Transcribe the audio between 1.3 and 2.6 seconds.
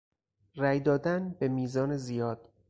به میزان زیاد